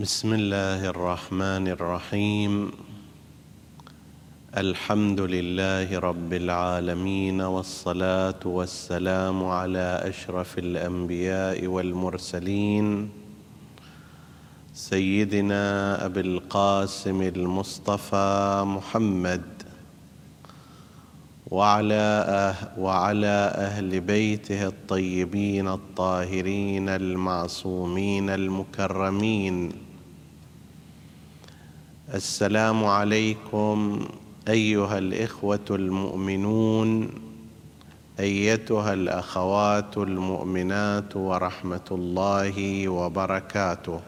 بسم 0.00 0.32
الله 0.32 0.86
الرحمن 0.96 1.68
الرحيم 1.68 2.72
الحمد 4.56 5.20
لله 5.20 5.98
رب 5.98 6.32
العالمين 6.32 7.40
والصلاه 7.40 8.40
والسلام 8.44 9.44
على 9.44 10.00
اشرف 10.04 10.58
الانبياء 10.58 11.66
والمرسلين 11.66 13.10
سيدنا 14.74 15.64
ابي 16.06 16.20
القاسم 16.20 17.22
المصطفى 17.22 18.62
محمد 18.66 19.42
وعلى 21.50 22.54
وعلى 22.78 23.52
أهل 23.54 24.00
بيته 24.00 24.66
الطيبين 24.66 25.68
الطاهرين 25.68 26.88
المعصومين 26.88 28.30
المكرمين 28.30 29.89
السلام 32.14 32.84
عليكم 32.84 34.08
أيها 34.48 34.98
الإخوة 34.98 35.64
المؤمنون 35.70 37.10
أيتها 38.20 38.92
الأخوات 38.92 39.96
المؤمنات 39.96 41.16
ورحمة 41.16 41.88
الله 41.90 42.88
وبركاته. 42.88 44.00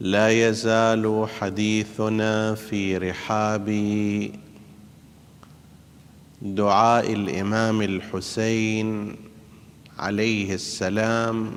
لا 0.00 0.48
يزال 0.48 1.26
حديثنا 1.40 2.54
في 2.54 2.96
رحاب 2.96 3.68
دعاء 6.42 7.12
الإمام 7.12 7.82
الحسين 7.82 9.16
عليه 9.98 10.54
السلام 10.54 11.52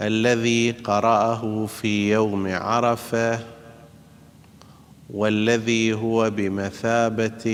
الذي 0.00 0.70
قرأه 0.70 1.66
في 1.66 2.12
يوم 2.12 2.46
عرفة 2.48 3.40
والذي 5.10 5.92
هو 5.92 6.30
بمثابة 6.30 7.44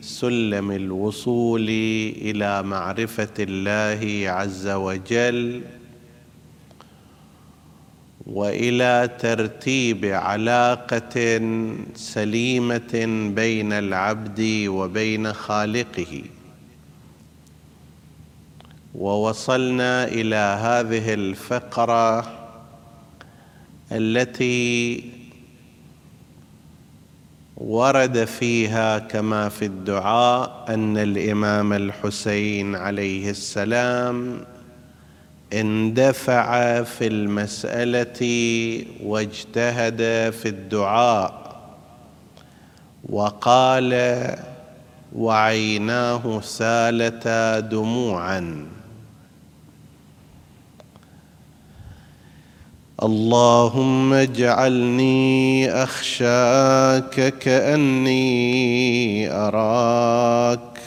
سلم 0.00 0.70
الوصول 0.70 1.68
إلى 2.16 2.62
معرفة 2.62 3.34
الله 3.38 4.30
عز 4.30 4.68
وجل 4.68 5.62
وإلى 8.26 9.10
ترتيب 9.18 10.04
علاقة 10.04 11.40
سليمة 11.94 13.30
بين 13.34 13.72
العبد 13.72 14.66
وبين 14.68 15.32
خالقه. 15.32 16.22
ووصلنا 18.94 20.04
إلى 20.04 20.36
هذه 20.36 21.14
الفقرة 21.14 22.26
التي 23.92 25.04
ورد 27.56 28.24
فيها 28.24 28.98
كما 28.98 29.48
في 29.48 29.64
الدعاء 29.64 30.64
أن 30.68 30.98
الإمام 30.98 31.72
الحسين 31.72 32.76
عليه 32.76 33.30
السلام 33.30 34.40
اندفع 35.52 36.82
في 36.82 37.06
المسألة 37.06 38.20
واجتهد 39.02 40.30
في 40.30 40.48
الدعاء 40.48 41.44
وقال 43.08 43.94
وعيناه 45.16 46.40
سالتا 46.40 47.60
دموعا. 47.60 48.73
اللهم 53.02 54.12
اجعلني 54.12 55.70
أخشاك 55.70 57.38
كأني 57.38 58.22
أراك 59.32 60.80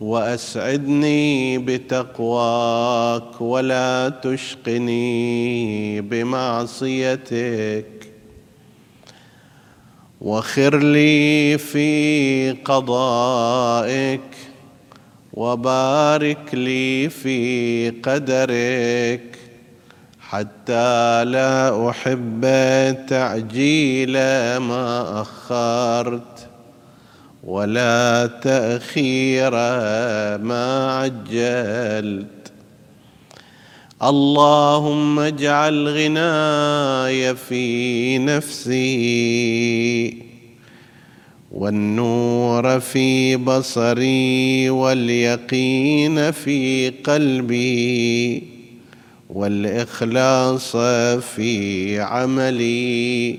وأسعدني 0.00 1.58
بتقواك 1.58 3.40
ولا 3.40 4.08
تشقني 4.22 6.00
بمعصيتك. 6.00 7.84
وخر 10.20 10.78
لي 10.78 11.58
في 11.58 12.50
قضائك 12.64 14.20
وبارك 15.32 16.54
لي 16.54 17.08
في 17.08 17.90
قدرك. 17.90 19.31
حتى 20.32 21.24
لا 21.24 21.90
أحب 21.90 22.40
تعجيل 23.08 24.12
ما 24.56 25.20
أخرت 25.20 26.48
ولا 27.44 28.30
تأخير 28.42 29.50
ما 30.38 30.98
عجلت. 31.00 32.52
اللهم 34.02 35.18
اجعل 35.18 35.88
غناي 35.88 37.36
في 37.36 38.18
نفسي 38.18 40.22
والنور 41.52 42.80
في 42.80 43.36
بصري 43.36 44.70
واليقين 44.70 46.30
في 46.30 46.92
قلبي. 47.04 48.51
والإخلاص 49.32 50.76
في 51.20 52.00
عملي 52.00 53.38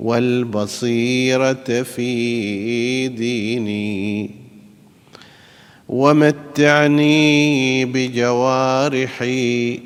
والبصيرة 0.00 1.82
في 1.82 3.08
ديني. 3.08 4.30
ومتعني 5.88 7.84
بجوارحي 7.84 9.80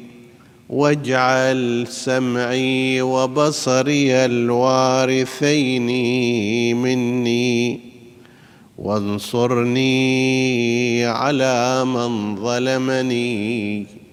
واجعل 0.68 1.86
سمعي 1.88 3.02
وبصري 3.02 4.12
الوارثين 4.24 5.86
مني. 6.76 7.80
وانصرني 8.78 9.84
على 11.04 11.84
من 11.84 12.36
ظلمني. 12.36 14.03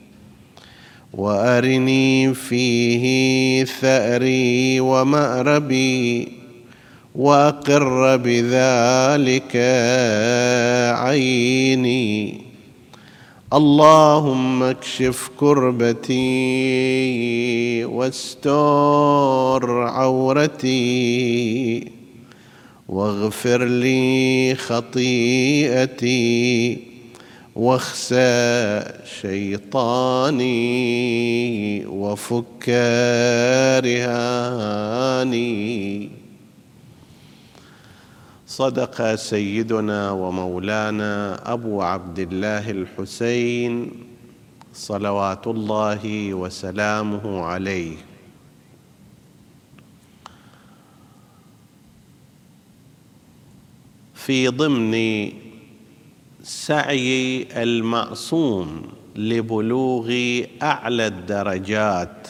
وأرني 1.13 2.33
فيه 2.33 3.63
ثأري 3.66 4.79
ومأربي 4.79 6.27
وأقر 7.16 8.17
بذلك 8.17 9.55
عيني. 10.97 12.41
اللهم 13.53 14.63
اكشف 14.63 15.29
كربتي 15.38 16.16
واستر 17.85 19.71
عورتي 19.88 20.81
واغفر 22.89 23.63
لي 23.63 24.55
خطيئتي. 24.55 26.11
واخسى 27.56 28.84
شيطاني 29.22 30.56
وفك 31.85 32.69
رهاني. 33.85 35.42
صدق 38.48 39.15
سيدنا 39.15 40.12
ومولانا 40.12 41.39
أبو 41.53 41.81
عبد 41.81 42.19
الله 42.19 42.71
الحسين 42.71 43.92
صلوات 44.74 45.48
الله 45.48 46.33
وسلامه 46.33 47.42
عليه. 47.42 47.98
في 54.15 54.48
ضمن 54.48 54.94
سعي 56.43 57.47
المعصوم 57.63 58.81
لبلوغ 59.15 60.13
أعلى 60.61 61.07
الدرجات. 61.07 62.27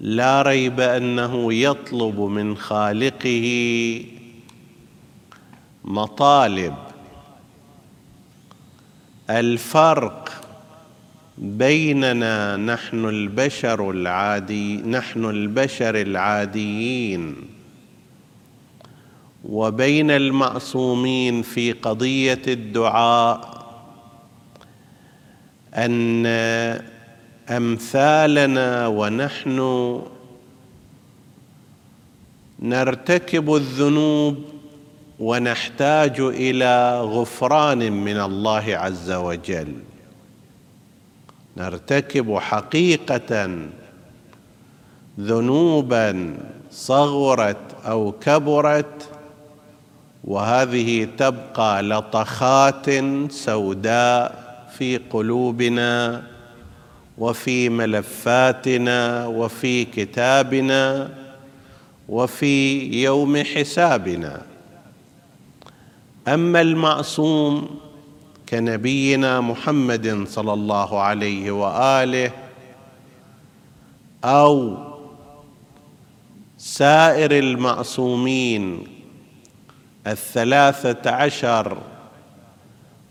لا 0.00 0.42
ريب 0.42 0.80
أنه 0.80 1.52
يطلب 1.52 2.20
من 2.20 2.56
خالقه 2.56 4.04
مطالب. 5.84 6.74
الفرق 9.30 10.28
بيننا 11.38 12.56
نحن 12.56 13.04
البشر 13.04 13.90
العادي 13.90 14.76
نحن 14.76 15.24
البشر 15.24 16.00
العاديين. 16.00 17.51
وبين 19.48 20.10
المعصومين 20.10 21.42
في 21.42 21.72
قضية 21.72 22.42
الدعاء 22.48 23.62
أن 25.74 26.26
أمثالنا 27.50 28.86
ونحن 28.86 29.58
نرتكب 32.62 33.54
الذنوب 33.54 34.36
ونحتاج 35.18 36.20
إلى 36.20 37.00
غفران 37.00 37.92
من 37.92 38.20
الله 38.20 38.64
عز 38.76 39.10
وجل. 39.10 39.74
نرتكب 41.56 42.38
حقيقة 42.38 43.58
ذنوبا 45.20 46.36
صغرت 46.70 47.74
أو 47.84 48.12
كبرت 48.12 49.08
وهذه 50.24 51.08
تبقى 51.18 51.82
لطخات 51.82 52.86
سوداء 53.30 54.42
في 54.78 54.96
قلوبنا 54.96 56.22
وفي 57.18 57.68
ملفاتنا 57.68 59.26
وفي 59.26 59.84
كتابنا 59.84 61.10
وفي 62.08 62.78
يوم 63.02 63.36
حسابنا. 63.36 64.42
أما 66.28 66.60
المعصوم 66.60 67.80
كنبينا 68.48 69.40
محمد 69.40 70.24
صلى 70.28 70.52
الله 70.52 71.00
عليه 71.00 71.50
وآله 71.50 72.30
أو 74.24 74.76
سائر 76.58 77.38
المعصومين 77.38 78.86
الثلاثة 80.06 81.10
عشر 81.10 81.78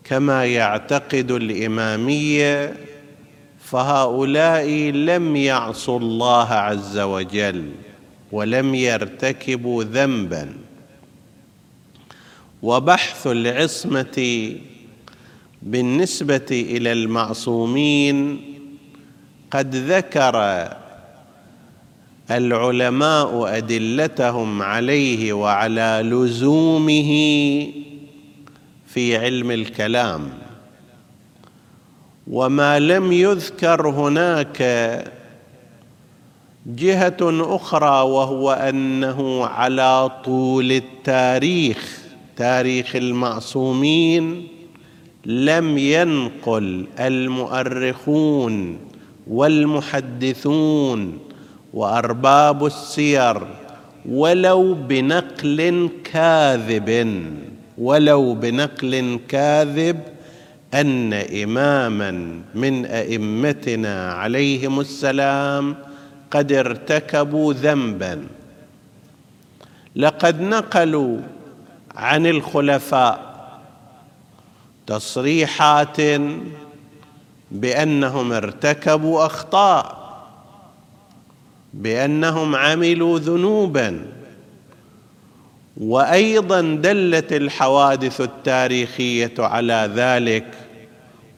كما 0.04 0.46
يعتقد 0.46 1.32
الإمامية 1.32 2.74
فهؤلاء 3.60 4.70
لم 4.92 5.36
يعصوا 5.36 6.00
الله 6.00 6.48
عز 6.54 7.00
وجل 7.00 7.72
ولم 8.32 8.76
يرتكبوا 8.76 9.84
ذنبا. 9.84 10.54
وبحث 12.62 13.28
العصمة 13.28 14.56
بالنسبة 15.62 16.46
إلى 16.52 16.92
المعصومين 16.94 18.42
قد 19.52 19.76
ذكر 19.76 20.68
العلماء 22.38 23.58
أدلتهم 23.58 24.62
عليه 24.62 25.34
وعلى 25.34 26.02
لزومه 26.06 27.12
في 28.88 29.18
علم 29.18 29.52
الكلام. 29.52 30.30
وما 32.28 32.80
لم 32.80 33.12
يذكر 33.12 33.90
هناك 33.90 34.62
جهة 36.66 37.18
أخرى 37.56 38.10
وهو 38.10 38.52
أنه 38.52 39.46
على 39.46 40.12
طول 40.26 40.72
التاريخ 40.72 42.02
تاريخ 42.38 42.96
المعصومين 42.96 44.48
لم 45.26 45.78
ينقل 45.78 46.86
المؤرخون 47.00 48.78
والمحدثون 49.28 51.20
وأرباب 51.74 52.66
السير 52.66 53.48
ولو 54.10 54.74
بنقل 54.74 55.90
كاذب 56.04 56.90
ولو 57.78 58.34
بنقل 58.34 59.20
كاذب 59.28 60.00
أن 60.74 61.14
إماما 61.14 62.42
من 62.56 62.86
أئمتنا 62.86 64.14
عليهم 64.14 64.80
السلام 64.80 65.76
قد 66.32 66.52
ارتكبوا 66.52 67.54
ذنبا. 67.54 68.28
لقد 69.96 70.42
نقلوا 70.42 71.18
عن 71.96 72.26
الخلفاء 72.26 73.32
تصريحات 74.88 75.98
بأنهم 77.52 78.32
ارتكبوا 78.32 79.26
أخطاء. 79.26 80.01
بأنهم 81.74 82.56
عملوا 82.56 83.20
ذنوبا. 83.20 84.06
وأيضا 85.78 86.62
دلت 86.62 87.34
الحوادث 87.34 88.22
التاريخية 88.22 89.34
على 89.40 89.92
ذلك 89.96 90.46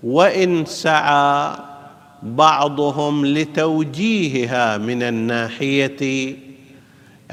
وإن 0.03 0.65
سعى 0.65 1.55
بعضهم 2.23 3.25
لتوجيهها 3.25 4.77
من 4.77 5.03
الناحية 5.03 6.35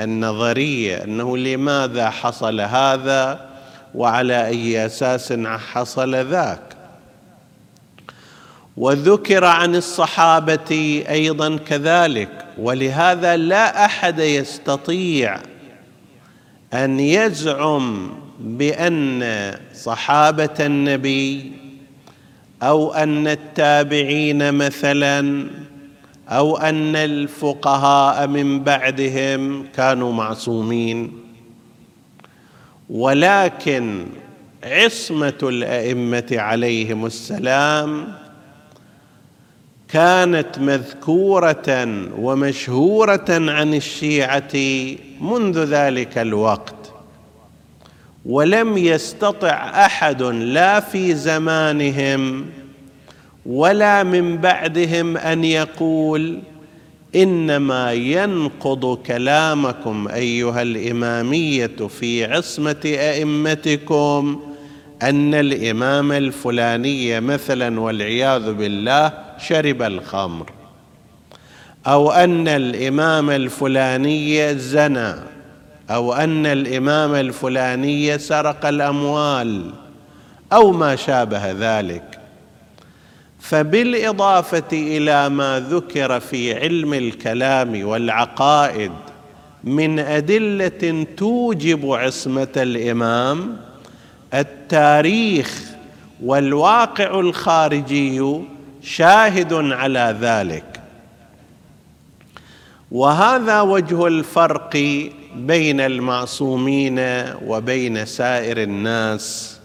النظرية 0.00 1.04
أنه 1.04 1.36
لماذا 1.36 2.10
حصل 2.10 2.60
هذا 2.60 3.50
وعلى 3.94 4.46
أي 4.46 4.86
أساس 4.86 5.32
حصل 5.32 6.14
ذاك. 6.14 6.69
وذكر 8.76 9.44
عن 9.44 9.74
الصحابة 9.74 11.04
أيضا 11.08 11.56
كذلك 11.56 12.46
ولهذا 12.58 13.36
لا 13.36 13.84
أحد 13.84 14.18
يستطيع 14.18 15.38
أن 16.74 17.00
يزعم 17.00 18.10
بأن 18.40 19.54
صحابة 19.74 20.56
النبي 20.60 21.52
أو 22.62 22.92
أن 22.92 23.28
التابعين 23.28 24.54
مثلا 24.54 25.50
أو 26.28 26.56
أن 26.56 26.96
الفقهاء 26.96 28.26
من 28.26 28.64
بعدهم 28.64 29.66
كانوا 29.76 30.12
معصومين. 30.12 31.12
ولكن 32.90 34.06
عصمة 34.64 35.38
الأئمة 35.42 36.26
عليهم 36.32 37.06
السلام 37.06 38.19
كانت 39.92 40.58
مذكورة 40.58 41.88
ومشهورة 42.18 43.24
عن 43.28 43.74
الشيعة 43.74 44.52
منذ 45.20 45.64
ذلك 45.64 46.18
الوقت. 46.18 46.74
ولم 48.26 48.78
يستطع 48.78 49.84
أحد 49.86 50.22
لا 50.22 50.80
في 50.80 51.14
زمانهم 51.14 52.46
ولا 53.46 54.02
من 54.02 54.36
بعدهم 54.36 55.16
أن 55.16 55.44
يقول 55.44 56.38
إنما 57.16 57.92
ينقض 57.92 58.96
كلامكم 58.96 60.08
أيها 60.08 60.62
الإمامية 60.62 61.76
في 62.00 62.24
عصمة 62.24 62.80
أئمتكم 62.84 64.40
أن 65.02 65.34
الإمام 65.34 66.12
الفلاني 66.12 67.20
مثلا 67.20 67.80
والعياذ 67.80 68.52
بالله 68.52 69.29
شرب 69.40 69.82
الخمر 69.82 70.50
أو 71.86 72.10
أن 72.12 72.48
الإمام 72.48 73.30
الفلاني 73.30 74.58
زنى 74.58 75.14
أو 75.90 76.12
أن 76.12 76.46
الإمام 76.46 77.14
الفلاني 77.14 78.18
سرق 78.18 78.66
الأموال 78.66 79.70
أو 80.52 80.72
ما 80.72 80.96
شابه 80.96 81.52
ذلك. 81.52 82.20
فبالإضافة 83.40 84.68
إلى 84.72 85.28
ما 85.28 85.60
ذكر 85.70 86.20
في 86.20 86.54
علم 86.54 86.94
الكلام 86.94 87.84
والعقائد 87.86 88.92
من 89.64 89.98
أدلة 89.98 91.06
توجب 91.16 91.90
عصمة 91.92 92.48
الإمام 92.56 93.56
التاريخ 94.34 95.62
والواقع 96.22 97.20
الخارجي 97.20 98.40
شاهد 98.82 99.52
على 99.52 100.16
ذلك. 100.20 100.80
وهذا 102.90 103.60
وجه 103.60 104.06
الفرق 104.06 104.76
بين 105.36 105.80
المعصومين 105.80 106.98
وبين 107.46 108.04
سائر 108.06 108.62
الناس. 108.62 109.58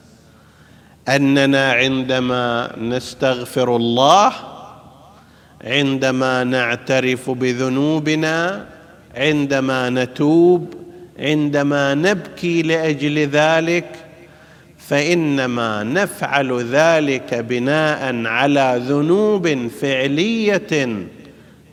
أننا 1.07 1.71
عندما 1.71 2.75
نستغفر 2.77 3.75
الله 3.75 4.33
عندما 5.63 6.43
نعترف 6.43 7.29
بذنوبنا 7.29 8.65
عندما 9.15 9.89
نتوب 9.89 10.73
عندما 11.19 11.93
نبكي 11.93 12.61
لأجل 12.61 13.19
ذلك 13.19 14.04
فإنما 14.87 15.83
نفعل 15.83 16.63
ذلك 16.63 17.33
بناء 17.33 18.25
على 18.25 18.81
ذنوب 18.87 19.67
فعلية 19.67 21.07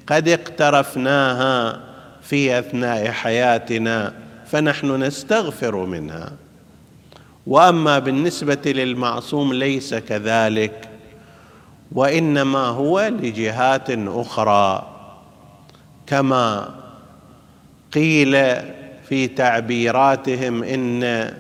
قد 0.06 0.28
اقترفناها 0.28 1.80
في 2.22 2.58
أثناء 2.58 3.10
حياتنا 3.10 4.14
فنحن 4.46 5.02
نستغفر 5.02 5.76
منها. 5.76 6.32
وأما 7.46 7.98
بالنسبة 7.98 8.72
للمعصوم 8.72 9.52
ليس 9.52 9.94
كذلك 9.94 10.88
وإنما 11.92 12.58
هو 12.58 13.00
لجهات 13.00 13.90
أخرى 13.90 14.88
كما 16.06 16.74
قيل 17.94 18.32
في 19.08 19.28
تعبيراتهم 19.28 20.62
إن 20.62 21.32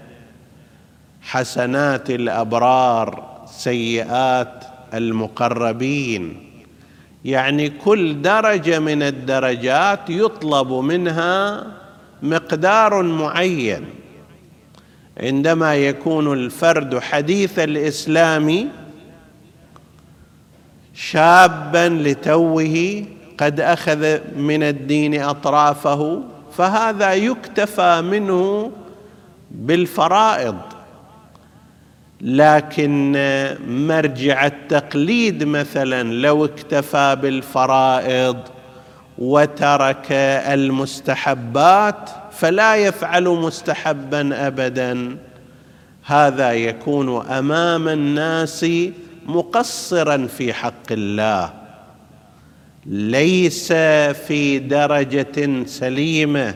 حسنات 1.22 2.10
الأبرار 2.10 3.42
سيئات 3.46 4.64
المقربين. 4.94 6.52
يعني 7.24 7.68
كل 7.68 8.22
درجة 8.22 8.78
من 8.78 9.02
الدرجات 9.02 10.10
يطلب 10.10 10.72
منها 10.72 11.66
مقدار 12.22 13.02
معين. 13.02 13.84
عندما 15.20 15.74
يكون 15.74 16.32
الفرد 16.32 16.98
حديث 16.98 17.58
الإسلام 17.58 18.68
شابا 20.94 21.88
لتوه 21.88 23.04
قد 23.38 23.60
أخذ 23.60 24.18
من 24.36 24.62
الدين 24.62 25.22
أطرافه 25.22 26.22
فهذا 26.52 27.14
يكتفى 27.14 28.00
منه 28.00 28.72
بالفرائض. 29.50 30.71
لكن 32.22 33.12
مرجع 33.68 34.46
التقليد 34.46 35.44
مثلا 35.44 36.02
لو 36.02 36.44
اكتفى 36.44 37.16
بالفرائض 37.22 38.36
وترك 39.18 40.06
المستحبات 40.52 42.10
فلا 42.32 42.76
يفعل 42.76 43.24
مستحبا 43.24 44.46
ابدا. 44.46 45.16
هذا 46.04 46.52
يكون 46.52 47.26
أمام 47.26 47.88
الناس 47.88 48.66
مقصرا 49.26 50.26
في 50.26 50.52
حق 50.52 50.92
الله. 50.92 51.52
ليس 52.86 53.72
في 54.12 54.58
درجة 54.58 55.64
سليمة. 55.66 56.54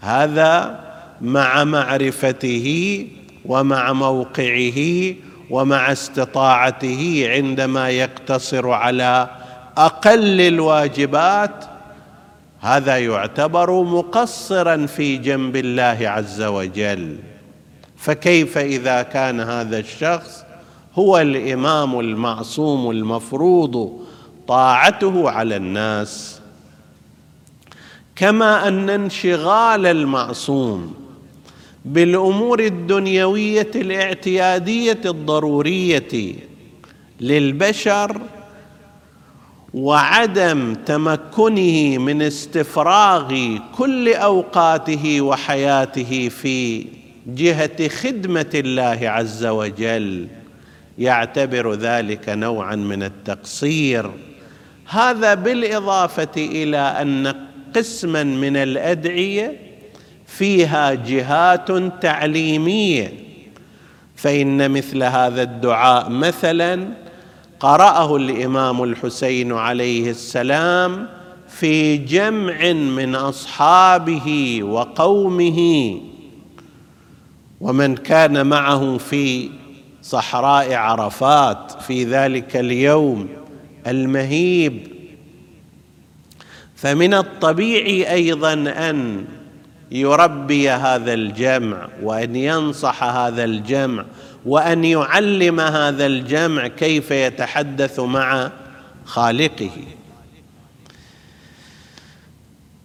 هذا 0.00 0.80
مع 1.20 1.64
معرفته 1.64 3.06
ومع 3.44 3.92
موقعه 3.92 5.14
ومع 5.50 5.92
استطاعته 5.92 7.26
عندما 7.28 7.90
يقتصر 7.90 8.70
على 8.70 9.30
أقل 9.76 10.40
الواجبات 10.40 11.64
هذا 12.60 12.98
يعتبر 12.98 13.82
مقصرا 13.82 14.86
في 14.86 15.16
جنب 15.16 15.56
الله 15.56 15.98
عز 16.08 16.42
وجل. 16.42 17.16
فكيف 17.96 18.58
إذا 18.58 19.02
كان 19.02 19.40
هذا 19.40 19.78
الشخص 19.78 20.44
هو 20.94 21.18
الإمام 21.18 22.00
المعصوم 22.00 22.90
المفروض 22.90 24.00
طاعته 24.48 25.30
على 25.30 25.56
الناس؟ 25.56 26.40
كما 28.16 28.68
أن 28.68 28.90
انشغال 28.90 29.86
المعصوم 29.86 31.03
بالأمور 31.84 32.60
الدنيوية 32.60 33.70
الاعتيادية 33.74 35.00
الضرورية 35.04 36.34
للبشر 37.20 38.20
وعدم 39.74 40.74
تمكنه 40.74 41.98
من 41.98 42.22
استفراغ 42.22 43.56
كل 43.78 44.12
أوقاته 44.14 45.20
وحياته 45.20 46.28
في 46.28 46.86
جهة 47.26 47.88
خدمة 47.88 48.50
الله 48.54 48.98
عز 49.08 49.46
وجل 49.46 50.28
يعتبر 50.98 51.74
ذلك 51.74 52.28
نوعا 52.28 52.76
من 52.76 53.02
التقصير. 53.02 54.10
هذا 54.88 55.34
بالإضافة 55.34 56.32
إلى 56.36 56.76
أن 56.76 57.34
قسما 57.76 58.24
من 58.24 58.56
الأدعية 58.56 59.63
فيها 60.26 60.94
جهات 60.94 61.72
تعليمية. 62.02 63.12
فإن 64.16 64.70
مثل 64.70 65.02
هذا 65.02 65.42
الدعاء 65.42 66.10
مثلا 66.10 66.88
قرأه 67.60 68.16
الإمام 68.16 68.82
الحسين 68.82 69.52
عليه 69.52 70.10
السلام 70.10 71.08
في 71.48 71.96
جمع 71.96 72.72
من 72.72 73.14
أصحابه 73.14 74.60
وقومه. 74.62 76.00
ومن 77.60 77.96
كان 77.96 78.46
معه 78.46 78.98
في 78.98 79.50
صحراء 80.02 80.74
عرفات 80.74 81.82
في 81.82 82.04
ذلك 82.04 82.56
اليوم 82.56 83.28
المهيب. 83.86 84.88
فمن 86.76 87.14
الطبيعي 87.14 88.12
أيضا 88.12 88.52
أن 88.52 89.24
يربي 89.94 90.70
هذا 90.70 91.14
الجمع 91.14 91.88
وأن 92.02 92.36
ينصح 92.36 93.02
هذا 93.02 93.44
الجمع 93.44 94.04
وأن 94.46 94.84
يعلم 94.84 95.60
هذا 95.60 96.06
الجمع 96.06 96.66
كيف 96.66 97.10
يتحدث 97.10 98.00
مع 98.00 98.50
خالقه. 99.04 99.70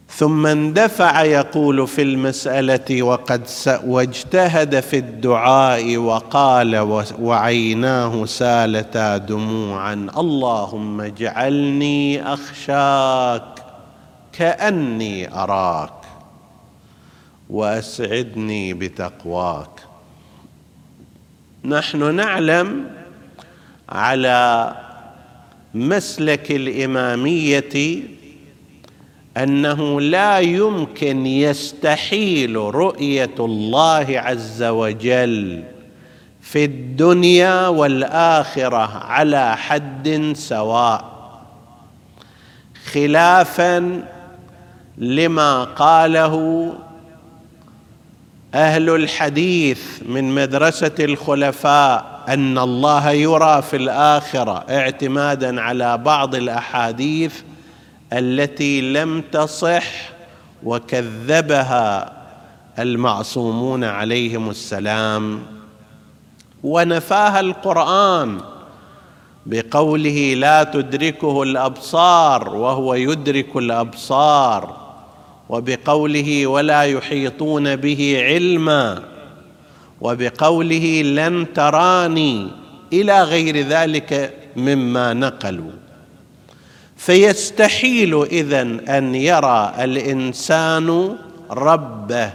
ثم 0.09 0.45
اندفع 0.45 1.23
يقول 1.23 1.87
في 1.87 2.01
المسألة 2.01 3.03
وقد 3.03 3.47
واجتهد 3.85 4.79
في 4.79 4.97
الدعاء 4.97 5.97
وقال 5.97 7.03
وعيناه 7.19 8.25
سالتا 8.25 9.17
دموعا. 9.17 10.07
اللهم 10.17 11.01
اجعلني 11.01 12.33
أخشاك 12.33 13.43
كأني 14.33 15.33
أراك. 15.33 15.98
وأسعدني 17.49 18.73
بتقواك. 18.73 19.69
نحن 21.65 22.15
نعلم 22.15 22.87
على 23.89 24.75
مسلك 25.73 26.51
الإمامية 26.51 28.03
أنه 29.37 30.01
لا 30.01 30.39
يمكن 30.39 31.25
يستحيل 31.25 32.55
رؤية 32.55 33.35
الله 33.39 34.05
عز 34.09 34.63
وجل 34.63 35.63
في 36.41 36.65
الدنيا 36.65 37.67
والآخرة 37.67 38.97
على 39.05 39.57
حد 39.57 40.31
سواء 40.35 41.19
خلافا 42.91 44.03
لما 44.97 45.63
قاله 45.63 46.73
أهل 48.55 48.89
الحديث 48.89 49.81
من 50.05 50.35
مدرسة 50.35 50.91
الخلفاء 50.99 52.23
أن 52.27 52.57
الله 52.57 53.11
يرى 53.11 53.61
في 53.61 53.75
الآخرة 53.75 54.65
اعتمادا 54.69 55.61
على 55.61 55.97
بعض 55.97 56.35
الأحاديث 56.35 57.41
التي 58.13 58.81
لم 58.93 59.23
تصح 59.31 59.83
وكذبها 60.63 62.13
المعصومون 62.79 63.83
عليهم 63.83 64.49
السلام. 64.49 65.41
ونفاها 66.63 67.39
القرآن 67.39 68.41
بقوله 69.45 70.33
لا 70.33 70.63
تدركه 70.63 71.43
الأبصار 71.43 72.55
وهو 72.55 72.93
يدرك 72.93 73.55
الأبصار. 73.55 74.78
وبقوله 75.49 76.47
ولا 76.47 76.83
يحيطون 76.83 77.75
به 77.75 78.21
علما 78.23 79.03
وبقوله 80.01 81.01
لن 81.01 81.53
تراني 81.53 82.47
إلى 82.93 83.23
غير 83.23 83.57
ذلك 83.57 84.33
مما 84.55 85.13
نقلوا. 85.13 85.71
فيستحيل 86.97 88.23
إذن 88.23 88.89
أن 88.89 89.15
يرى 89.15 89.73
الإنسان 89.79 91.15
ربه 91.51 92.33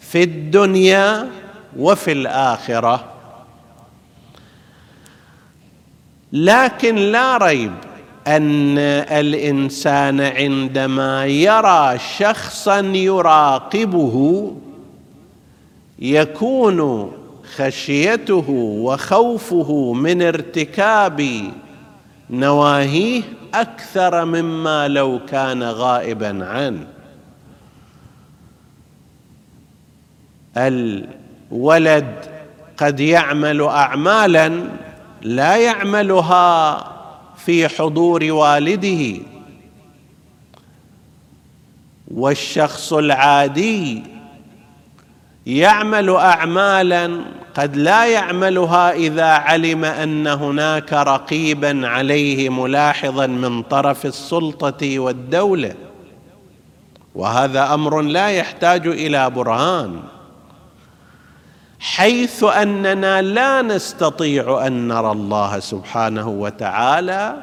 في 0.00 0.22
الدنيا 0.22 1.30
وفي 1.76 2.12
الآخرة. 2.12 3.04
لكن 6.32 6.96
لا 6.96 7.36
ريب 7.36 7.89
أن 8.26 8.78
الإنسان 8.78 10.20
عندما 10.20 11.26
يرى 11.26 11.98
شخصا 12.18 12.80
يراقبه 12.80 14.52
يكون 15.98 17.12
خشيته 17.56 18.50
وخوفه 18.80 19.92
من 19.92 20.22
ارتكاب 20.22 21.50
نواهيه 22.30 23.22
أكثر 23.54 24.24
مما 24.24 24.88
لو 24.88 25.20
كان 25.28 25.62
غائبا 25.62 26.46
عنه. 26.46 26.86
الولد 30.56 32.24
قد 32.76 33.00
يعمل 33.00 33.62
اعمالا 33.62 34.68
لا 35.22 35.56
يعملها 35.56 36.84
في 37.44 37.68
حضور 37.68 38.24
والده. 38.24 39.22
والشخص 42.10 42.92
العادي 42.92 44.02
يعمل 45.46 46.10
اعمالا 46.10 47.20
قد 47.54 47.76
لا 47.76 48.06
يعملها 48.06 48.92
إذا 48.92 49.26
علم 49.26 49.84
أن 49.84 50.26
هناك 50.26 50.92
رقيبا 50.92 51.88
عليه 51.88 52.48
ملاحظا 52.48 53.26
من 53.26 53.62
طرف 53.62 54.06
السلطة 54.06 54.98
والدولة. 54.98 55.74
وهذا 57.14 57.74
أمر 57.74 58.00
لا 58.00 58.28
يحتاج 58.28 58.86
إلى 58.86 59.30
برهان. 59.30 60.00
حيث 61.80 62.44
أننا 62.44 63.22
لا 63.22 63.62
نستطيع 63.62 64.66
أن 64.66 64.88
نرى 64.88 65.12
الله 65.12 65.58
سبحانه 65.58 66.28
وتعالى. 66.28 67.36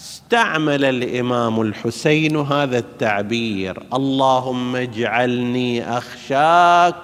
استعمل 0.00 0.84
الإمام 0.84 1.60
الحسين 1.60 2.36
هذا 2.36 2.78
التعبير 2.78 3.82
اللهم 3.94 4.76
اجعلني 4.76 5.98
أخشاك 5.98 6.94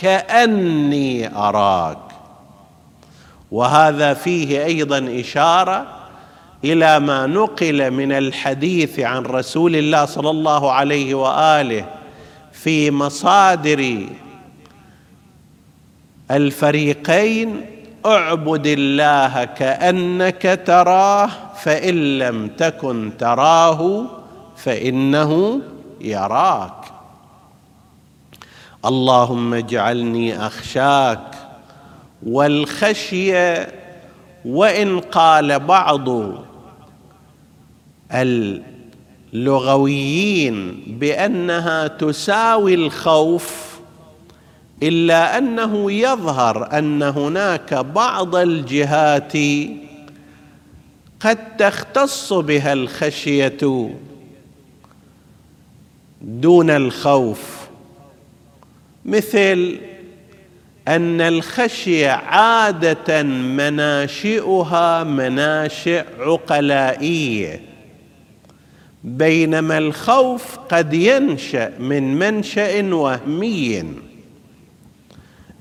كأني 0.00 1.36
أراك. 1.36 1.98
وهذا 3.50 4.14
فيه 4.14 4.64
أيضا 4.64 5.20
إشارة 5.20 5.86
إلى 6.64 7.00
ما 7.00 7.26
نقل 7.26 7.90
من 7.90 8.12
الحديث 8.12 9.00
عن 9.00 9.22
رسول 9.22 9.76
الله 9.76 10.04
صلى 10.04 10.30
الله 10.30 10.72
عليه 10.72 11.14
وآله 11.14 11.84
في 12.52 12.90
مصادر 12.90 14.06
الفريقين 16.30 17.66
اعبد 18.06 18.66
الله 18.66 19.44
كأنك 19.44 20.60
تراه 20.66 21.30
فإن 21.62 22.18
لم 22.18 22.48
تكن 22.48 23.10
تراه 23.18 24.04
فإنه 24.56 25.60
يراك. 26.00 26.84
اللهم 28.84 29.54
اجعلني 29.54 30.46
أخشاك 30.46 31.34
والخشيه 32.26 33.68
وإن 34.44 35.00
قال 35.00 35.60
بعض 35.60 36.08
اللغويين 39.34 40.82
بأنها 40.86 41.86
تساوي 41.86 42.74
الخوف 42.74 43.71
إلا 44.82 45.38
أنه 45.38 45.92
يظهر 45.92 46.78
أن 46.78 47.02
هناك 47.02 47.74
بعض 47.74 48.36
الجهات 48.36 49.32
قد 51.20 51.56
تختص 51.56 52.32
بها 52.32 52.72
الخشية 52.72 53.90
دون 56.22 56.70
الخوف. 56.70 57.68
مثل 59.04 59.78
أن 60.88 61.20
الخشية 61.20 62.10
عادة 62.10 63.22
مناشئها 63.22 65.04
مناشئ 65.04 66.04
عقلائية 66.18 67.60
بينما 69.04 69.78
الخوف 69.78 70.58
قد 70.58 70.94
ينشأ 70.94 71.72
من 71.78 72.18
منشأ 72.18 72.94
وهمي. 72.94 73.84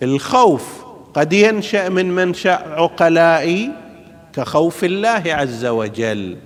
الخوف 0.04 0.86
قد 1.14 1.34
ينشأ 1.34 1.90
من 1.90 2.12
منشأ 2.16 2.52
عقلائي 2.52 3.72
كخوف 4.34 4.84
الله 4.84 5.24
عز 5.26 5.66
وجل. 5.66 6.38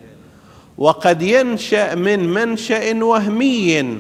وقد 0.78 1.22
ينشأ 1.22 1.96
من 1.96 2.20
منشأ 2.30 3.04
وهمي 3.04 3.98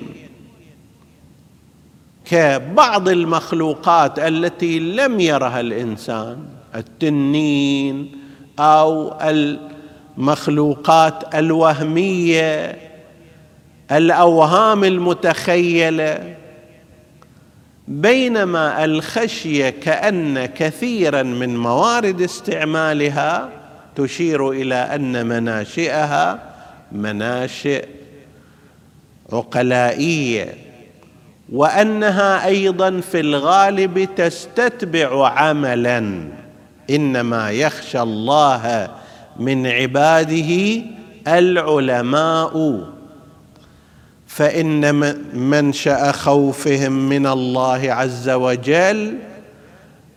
كبعض 2.25 3.09
المخلوقات 3.09 4.19
التي 4.19 4.79
لم 4.79 5.19
يرها 5.19 5.59
الإنسان 5.59 6.37
التنين 6.75 8.11
أو 8.59 9.13
المخلوقات 10.17 11.35
الوهمية 11.35 12.77
الأوهام 13.91 14.83
المتخيلة. 14.83 16.35
بينما 17.87 18.85
الخشية 18.85 19.69
كأن 19.69 20.45
كثيرا 20.45 21.23
من 21.23 21.57
موارد 21.57 22.21
استعمالها 22.21 23.49
تشير 23.95 24.51
إلى 24.51 24.75
أن 24.75 25.25
مناشئها 25.25 26.39
مناشئ 26.91 27.85
عقلائية 29.33 30.53
وأنها 31.51 32.45
أيضا 32.45 33.01
في 33.01 33.19
الغالب 33.19 34.07
تستتبع 34.15 35.29
عملا. 35.29 36.23
إنما 36.89 37.51
يخشى 37.51 38.01
الله 38.01 38.89
من 39.39 39.67
عباده 39.67 40.81
العلماء. 41.27 42.94
فإن 44.35 44.95
منشأ 45.33 46.11
خوفهم 46.11 46.91
من 46.91 47.27
الله 47.27 47.93
عز 47.93 48.29
وجل 48.29 49.17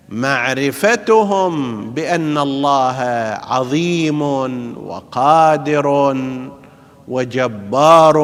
معرفتهم 0.09 1.85
بأن 1.91 2.39
الله 2.39 3.01
عظيم 3.43 4.23
وقادر 4.87 6.17
وجبار 7.09 8.17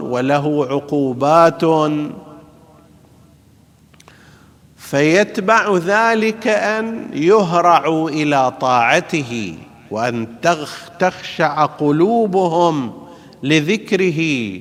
وله 0.00 0.66
عقوبات. 0.70 1.62
فيتبع 4.76 5.76
ذلك 5.76 6.48
أن 6.48 7.08
يهرعوا 7.12 8.10
إلى 8.10 8.52
طاعته 8.60 9.54
وأن 9.90 10.26
تخشع 10.98 11.64
قلوبهم 11.64 12.92
لذكره. 13.42 14.60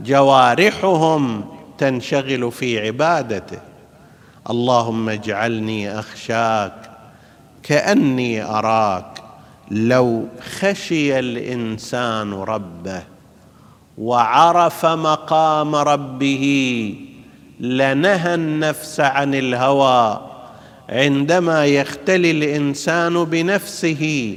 وجوارحهم 0.00 1.44
تنشغل 1.78 2.52
في 2.52 2.86
عبادته. 2.86 3.58
اللهم 4.50 5.08
اجعلني 5.08 5.98
أخشاك 5.98 6.90
كأني 7.62 8.42
أراك 8.44 9.22
لو 9.70 10.28
خشي 10.60 11.18
الإنسان 11.18 12.32
ربه 12.32 13.02
وعرف 13.98 14.86
مقام 14.86 15.74
ربه 15.74 16.94
لنهى 17.60 18.34
النفس 18.34 19.00
عن 19.00 19.34
الهوى 19.34 20.20
عندما 20.88 21.66
يختلي 21.66 22.30
الإنسان 22.30 23.24
بنفسه 23.24 24.36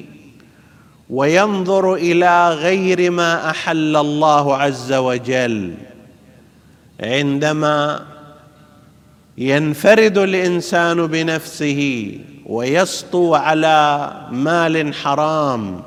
وينظر 1.12 1.94
إلى 1.94 2.50
غير 2.50 3.12
ما 3.12 3.50
أحل 3.50 3.96
الله 3.96 4.58
عز 4.58 4.94
وجل. 4.94 5.74
عندما 7.00 8.06
ينفرد 9.38 10.18
الإنسان 10.18 11.08
بنفسه 11.08 12.12
ويسطو 12.46 13.36
على 13.36 14.12
مال 14.32 14.94
حرام 14.94 15.82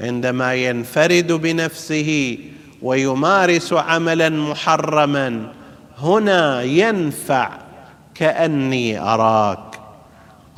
عندما 0.00 0.54
ينفرد 0.54 1.32
بنفسه 1.32 2.38
ويمارس 2.82 3.72
عملا 3.72 4.28
محرما 4.28 5.52
هنا 5.98 6.62
ينفع 6.62 7.50
كأني 8.14 9.00
أراك. 9.00 9.80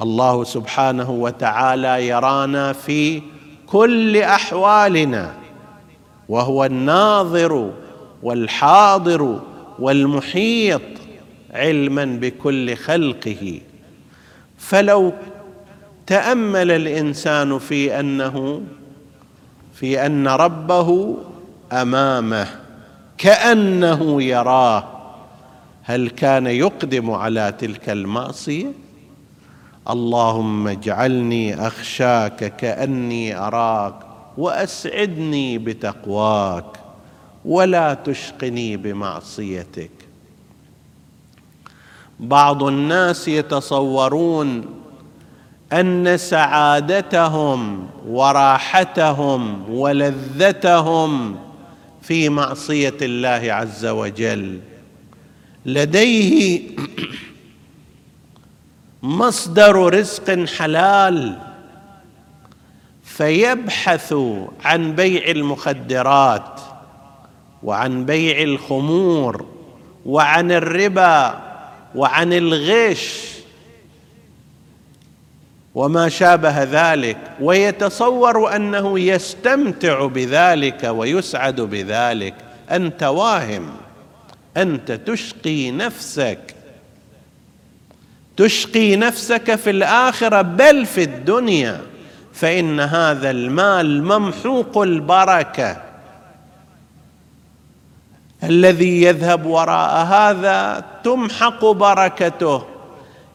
الله 0.00 0.44
سبحانه 0.44 1.10
وتعالى 1.10 2.08
يرانا 2.08 2.72
في 2.72 3.22
كل 3.72 4.16
أحوالنا 4.16 5.34
وهو 6.28 6.64
الناظر 6.64 7.72
والحاضر 8.22 9.40
والمحيط 9.78 10.82
علما 11.50 12.04
بكل 12.04 12.76
خلقه. 12.76 13.60
فلو 14.58 15.12
تأمل 16.06 16.70
الإنسان 16.70 17.58
في 17.58 18.00
أنه 18.00 18.62
في 19.74 20.06
أن 20.06 20.28
ربه 20.28 21.16
أمامه 21.72 22.46
كأنه 23.18 24.22
يراه 24.22 24.84
هل 25.82 26.10
كان 26.10 26.46
يقدم 26.46 27.10
على 27.10 27.54
تلك 27.58 27.90
المعصية؟ 27.90 28.72
اللهم 29.90 30.68
اجعلني 30.68 31.66
أخشاك 31.66 32.56
كأني 32.56 33.36
أراك 33.36 33.94
وأسعدني 34.38 35.58
بتقواك 35.58 36.64
ولا 37.44 37.94
تشقني 37.94 38.76
بمعصيتك. 38.76 39.90
بعض 42.20 42.62
الناس 42.62 43.28
يتصورون 43.28 44.64
أن 45.72 46.16
سعادتهم 46.16 47.86
وراحتهم 48.08 49.70
ولذتهم 49.70 51.36
في 52.02 52.28
معصية 52.28 52.96
الله 53.02 53.52
عز 53.52 53.86
وجل. 53.86 54.60
لديه 55.66 56.60
مصدر 59.02 59.94
رزق 59.94 60.44
حلال 60.44 61.38
فيبحث 63.04 64.14
عن 64.64 64.92
بيع 64.92 65.30
المخدرات 65.30 66.60
وعن 67.62 68.04
بيع 68.04 68.42
الخمور 68.42 69.46
وعن 70.06 70.52
الربا 70.52 71.40
وعن 71.94 72.32
الغش 72.32 73.38
وما 75.74 76.08
شابه 76.08 76.62
ذلك 76.62 77.18
ويتصور 77.40 78.56
أنه 78.56 79.00
يستمتع 79.00 80.06
بذلك 80.06 80.84
ويسعد 80.84 81.60
بذلك. 81.60 82.34
أنت 82.70 83.02
واهم 83.02 83.70
أنت 84.56 84.92
تشقي 84.92 85.70
نفسك. 85.70 86.54
تشقي 88.38 88.96
نفسك 88.96 89.54
في 89.54 89.70
الآخرة 89.70 90.42
بل 90.42 90.86
في 90.86 91.02
الدنيا. 91.02 91.80
فإن 92.32 92.80
هذا 92.80 93.30
المال 93.30 94.04
ممحوق 94.04 94.78
البركة. 94.78 95.76
الذي 98.44 99.02
يذهب 99.02 99.46
وراء 99.46 100.04
هذا 100.04 100.84
تمحق 101.04 101.64
بركته. 101.64 102.64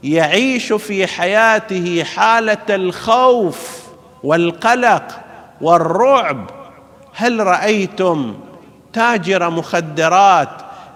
يعيش 0.04 0.74
في 0.74 1.08
حياته 1.08 2.04
حالة 2.04 2.66
الخوف 2.70 3.84
والقلق 4.24 5.20
والرعب. 5.62 6.50
هل 7.16 7.39
رأيتم 7.39 8.36
تاجر 8.94 9.50
مخدرات 9.50 10.50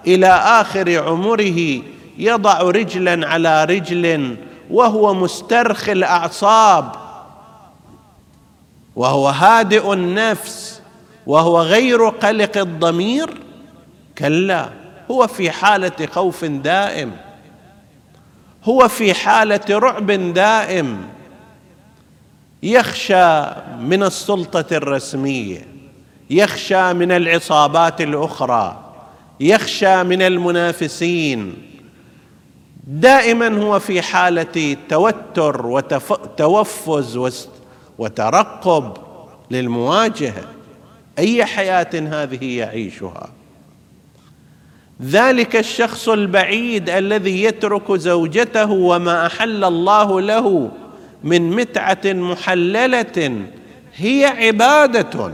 إلى 0.08 0.28
آخر 0.28 1.04
عمره 1.08 1.82
يضع 2.17 2.62
رجلا 2.62 3.27
على 3.27 3.65
رجل 3.65 4.38
وهو 4.69 5.13
مسترخي 5.13 5.91
الأعصاب 5.91 6.91
وهو 8.95 9.30
هادئ 9.30 9.93
النفس 9.93 10.82
وهو 11.27 11.62
غير 11.62 12.08
قلق 12.10 12.58
الضمير. 12.58 13.30
كلا 14.17 14.69
هو 15.12 15.27
في 15.27 15.51
حالة 15.51 16.08
خوف 16.12 16.45
دائم 16.45 17.12
هو 18.63 18.88
في 18.88 19.13
حالة 19.13 19.65
رعب 19.69 20.12
دائم. 20.34 21.08
يخشى 22.63 23.41
من 23.80 24.03
السلطة 24.03 24.65
الرسمية 24.77 25.67
يخشى 26.30 26.93
من 26.93 27.12
العصابات 27.12 28.01
الأخرى 28.01 28.84
يخشى 29.39 30.03
من 30.03 30.21
المنافسين. 30.21 31.53
دائما 32.88 33.63
هو 33.63 33.80
في 33.80 34.02
حالة 34.02 34.78
توتر 34.89 35.65
وتوفز 35.65 37.50
وترقب 37.97 38.97
للمواجهة. 39.52 40.43
أي 41.19 41.45
حياة 41.45 41.89
هذه 41.93 42.58
يعيشها؟ 42.58 43.30
ذلك 45.02 45.56
الشخص 45.56 46.10
البعيد 46.10 46.89
الذي 46.89 47.43
يترك 47.43 47.91
زوجته 47.91 48.71
وما 48.71 49.26
أحل 49.26 49.63
الله 49.63 50.21
له 50.21 50.71
من 51.23 51.52
متعة 51.52 52.02
محللة 52.06 53.41
هي 53.95 54.26
عبادة. 54.26 55.32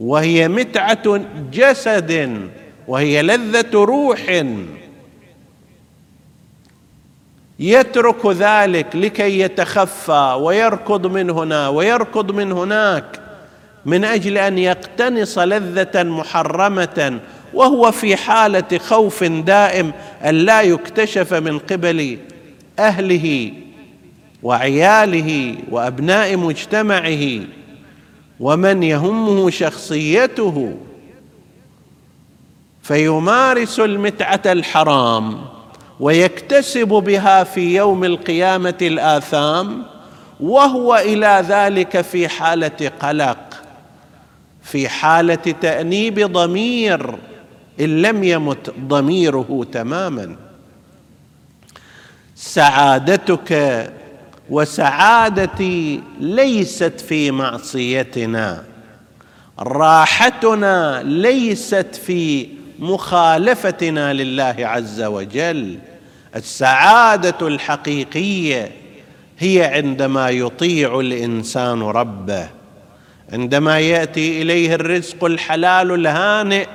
وهي 0.00 0.48
متعة 0.48 1.20
جسد 1.52 2.40
وهي 2.88 3.22
لذة 3.22 3.70
روح. 3.74 4.42
يترك 7.60 8.26
ذلك 8.26 8.96
لكي 8.96 9.40
يتخفى 9.40 10.36
ويركض 10.40 11.06
من 11.06 11.30
هنا 11.30 11.68
ويركض 11.68 12.30
من 12.30 12.52
هناك 12.52 13.20
من 13.86 14.04
أجل 14.04 14.38
أن 14.38 14.58
يقتنص 14.58 15.38
لذة 15.38 16.02
محرمة 16.02 17.20
وهو 17.54 17.90
في 17.90 18.16
حالة 18.16 18.78
خوف 18.78 19.24
دائم 19.24 19.92
أن 20.24 20.34
لا 20.34 20.62
يكتشف 20.62 21.34
من 21.34 21.58
قبل 21.58 22.18
أهله 22.78 23.52
وعياله 24.42 25.56
وأبناء 25.70 26.36
مجتمعه 26.36 27.40
ومن 28.40 28.82
يهمه 28.82 29.50
شخصيته 29.50 30.76
فيمارس 32.82 33.80
المتعة 33.80 34.42
الحرام. 34.46 35.59
ويكتسب 36.00 36.88
بها 36.88 37.44
في 37.44 37.76
يوم 37.76 38.04
القيامة 38.04 38.78
الآثام 38.82 39.82
وهو 40.40 40.96
إلى 40.96 41.44
ذلك 41.48 42.00
في 42.00 42.28
حالة 42.28 42.90
قلق 43.00 43.62
في 44.62 44.88
حالة 44.88 45.34
تأنيب 45.34 46.32
ضمير 46.32 47.18
إن 47.80 48.02
لم 48.02 48.24
يمت 48.24 48.74
ضميره 48.80 49.66
تماما. 49.72 50.36
سعادتك 52.34 53.90
وسعادتي 54.50 56.02
ليست 56.20 57.00
في 57.08 57.30
معصيتنا 57.30 58.64
راحتنا 59.58 61.02
ليست 61.02 62.00
في 62.06 62.48
مخالفتنا 62.78 64.12
لله 64.12 64.54
عز 64.58 65.02
وجل. 65.02 65.78
السعادة 66.36 67.48
الحقيقية 67.48 68.72
هي 69.38 69.64
عندما 69.64 70.30
يطيع 70.30 71.00
الإنسان 71.00 71.82
ربه. 71.82 72.48
عندما 73.32 73.78
يأتي 73.78 74.42
إليه 74.42 74.74
الرزق 74.74 75.24
الحلال 75.24 75.94
الهانئ 75.94 76.66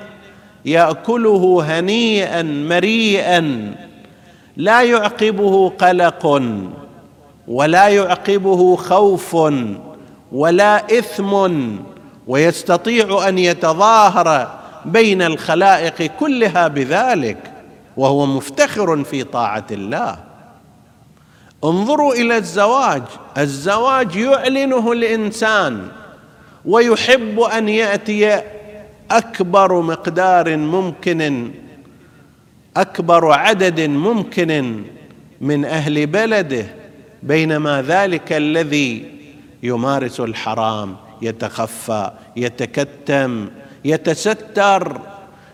يأكله 0.66 1.66
هنيئا 1.68 2.42
مريئا. 2.44 3.72
لا 4.58 4.82
يعقبه 4.82 5.70
قلق 5.70 6.42
ولا 7.48 7.88
يعقبه 7.88 8.76
خوف 8.76 9.38
ولا 10.32 10.98
إثم 11.00 11.50
ويستطيع 12.28 13.28
أن 13.28 13.38
يتظاهر 13.38 14.60
بين 14.86 15.22
الخلائق 15.22 16.12
كلها 16.20 16.68
بذلك. 16.68 17.55
وهو 17.98 18.26
مفتخر 18.26 19.04
في 19.04 19.24
طاعة 19.24 19.66
الله. 19.72 20.24
انظروا 21.64 22.14
إلى 22.14 22.38
الزواج. 22.38 23.04
الزواج 23.38 24.16
يعلنه 24.16 24.92
الإنسان 24.92 25.88
ويحب 26.66 27.40
أن 27.40 27.70
يأتي 27.70 28.42
أكبر 29.12 29.82
مقدار 29.82 30.58
ممكن 30.58 31.52
أكبر 32.78 33.32
عدد 33.32 33.80
ممكن 33.82 34.84
من 35.42 35.66
أهل 35.66 36.08
بلده 36.08 36.66
بينما 37.24 37.82
ذلك 37.82 38.34
الذي 38.34 39.12
يمارس 39.64 40.20
الحرام 40.20 40.96
يتخفى 41.22 42.12
يتكتم 42.36 43.50
يتستر 43.86 45.02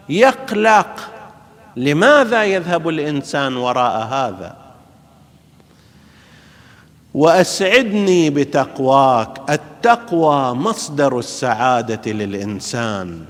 يقلق. 0.09 1.10
لماذا 1.75 2.43
يذهب 2.43 2.89
الإنسان 2.89 3.57
وراء 3.57 4.07
هذا؟ 4.07 4.55
وأسعدني 7.13 8.29
بتقواك. 8.29 9.49
التقوى 9.49 10.53
مصدر 10.53 11.19
السعادة 11.19 12.11
للإنسان. 12.11 13.25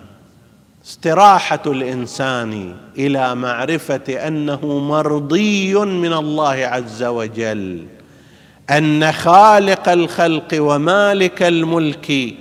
استراحة 0.86 1.62
الإنسان 1.66 2.76
إلى 2.98 3.36
معرفة 3.36 4.28
أنه 4.28 4.80
مرضي 4.80 5.76
من 5.76 6.14
الله 6.14 6.50
عز 6.50 7.04
وجل. 7.04 7.88
أن 8.70 9.12
خالق 9.12 9.90
الخلق 9.90 10.48
ومالك 10.54 11.44
الملك 11.44 12.34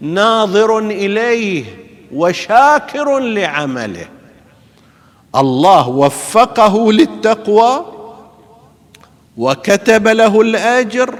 ناظر 0.00 0.78
إليه 0.78 1.64
وشاكر 2.14 3.18
لعمله. 3.18 4.17
الله 5.38 5.88
وفقه 5.88 6.92
للتقوى 6.92 7.84
وكتب 9.36 10.08
له 10.08 10.40
الأجر 10.40 11.18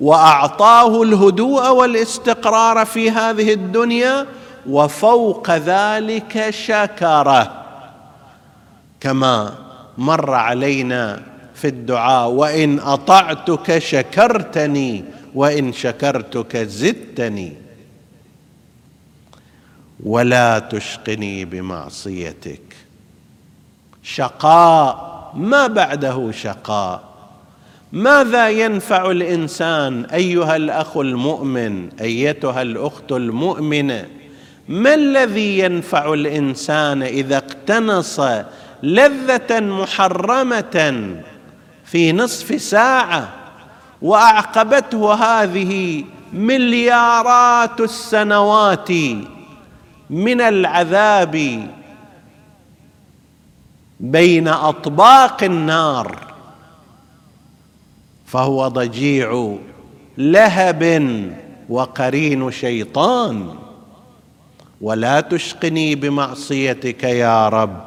وأعطاه 0.00 1.02
الهدوء 1.02 1.70
والاستقرار 1.70 2.84
في 2.84 3.10
هذه 3.10 3.52
الدنيا 3.52 4.26
وفوق 4.68 5.50
ذلك 5.50 6.50
شكره. 6.50 7.64
كما 9.00 9.54
مر 9.98 10.34
علينا 10.34 11.22
في 11.54 11.68
الدعاء 11.68 12.28
وإن 12.28 12.78
أطعتك 12.78 13.78
شكرتني 13.78 15.04
وإن 15.34 15.72
شكرتك 15.72 16.56
زدتني. 16.56 17.52
ولا 20.04 20.58
تشقني 20.58 21.44
بمعصيتك. 21.44 22.65
شقاء. 24.06 25.16
ما 25.34 25.66
بعده 25.66 26.30
شقاء. 26.30 27.02
ماذا 27.92 28.48
ينفع 28.48 29.10
الإنسان 29.10 30.04
أيها 30.04 30.56
الأخ 30.56 30.96
المؤمن 30.96 31.88
أيتها 32.00 32.62
الأخت 32.62 33.12
المؤمنة؟ 33.12 34.06
ما 34.68 34.94
الذي 34.94 35.58
ينفع 35.58 36.14
الإنسان 36.14 37.02
إذا 37.02 37.36
اقتنص 37.36 38.20
لذة 38.82 39.60
محرمة 39.60 41.06
في 41.84 42.12
نصف 42.12 42.62
ساعة 42.62 43.28
وأعقبته 44.02 45.14
هذه 45.14 46.04
مليارات 46.32 47.80
السنوات 47.80 48.90
من 50.10 50.40
العذاب 50.40 51.66
بين 54.00 54.48
أطباق 54.48 55.42
النار 55.42 56.18
فهو 58.26 58.68
ضجيع 58.68 59.56
لهب 60.18 61.12
وقرين 61.68 62.50
شيطان. 62.50 63.54
ولا 64.80 65.20
تشقني 65.20 65.94
بمعصيتك 65.94 67.04
يا 67.04 67.48
رب 67.48 67.80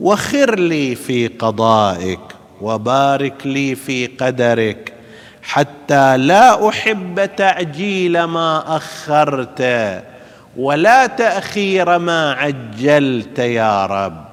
وخر 0.00 0.58
لي 0.58 0.94
في 0.94 1.28
قضائك 1.28 2.20
وبارك 2.60 3.46
لي 3.46 3.74
في 3.74 4.06
قدرك 4.06 4.92
حتى 5.42 6.16
لا 6.16 6.68
أحب 6.68 7.30
تعجيل 7.36 8.24
ما 8.24 8.76
أخرت 8.76 9.62
ولا 10.56 11.06
تأخير 11.06 11.98
ما 11.98 12.32
عجلت 12.32 13.38
يا 13.38 13.86
رب. 13.86 14.27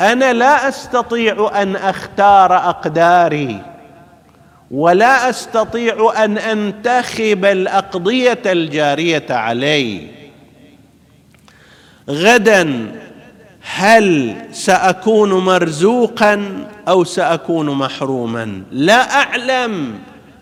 أنا 0.00 0.32
لا 0.32 0.68
أستطيع 0.68 1.62
أن 1.62 1.76
أختار 1.76 2.56
أقداري 2.56 3.62
ولا 4.70 5.30
أستطيع 5.30 6.12
أن 6.24 6.38
أنتخب 6.38 7.44
الأقضية 7.44 8.42
الجارية 8.46 9.26
علي. 9.30 10.06
غدا 12.10 12.92
هل 13.74 14.36
سأكون 14.52 15.44
مرزوقا 15.44 16.66
أو 16.88 17.04
سأكون 17.04 17.70
محروما؟ 17.70 18.62
لا 18.72 19.22
أعلم. 19.22 19.98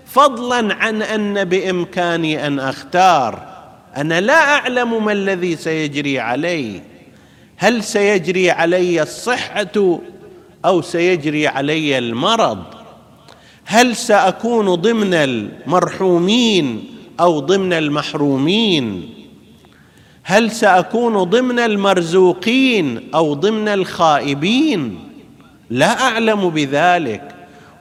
فضلا 0.07 0.75
عن 0.75 1.03
أن 1.03 1.45
بإمكاني 1.45 2.47
أن 2.47 2.59
أختار. 2.59 3.43
أنا 3.97 4.21
لا 4.21 4.55
أعلم 4.55 5.05
ما 5.05 5.13
الذي 5.13 5.57
سيجري 5.57 6.21
علي. 6.21 6.81
هل 7.57 7.85
سيجري 7.85 8.51
علي 8.51 9.03
الصحة 9.03 10.01
أو 10.65 10.83
سيجري 10.83 11.47
علي 11.47 11.99
المرض؟ 11.99 12.65
هل 13.65 13.97
سأكون 13.97 14.75
ضمن 14.75 15.15
المرحومين 15.15 16.85
أو 17.21 17.41
ضمن 17.41 17.73
المحرومين؟ 17.73 19.11
هل 20.23 20.51
سأكون 20.51 21.23
ضمن 21.23 21.59
المرزوقين 21.59 23.09
أو 23.15 23.35
ضمن 23.35 23.69
الخائبين؟ 23.69 24.99
لا 25.71 26.03
أعلم 26.03 26.51
بذلك 26.51 27.35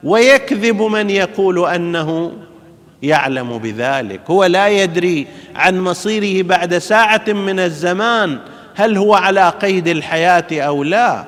ويكذب 0.04 0.82
من 0.82 1.10
يقول 1.10 1.66
أنه 1.68 2.32
يعلم 3.02 3.58
بذلك. 3.58 4.20
هو 4.30 4.44
لا 4.44 4.68
يدري 4.68 5.26
عن 5.54 5.80
مصيره 5.80 6.42
بعد 6.42 6.78
ساعة 6.78 7.24
من 7.28 7.60
الزمان 7.60 8.38
هل 8.76 8.96
هو 8.98 9.14
على 9.14 9.48
قيد 9.48 9.88
الحياة 9.88 10.46
أو 10.52 10.84
لا؟ 10.84 11.24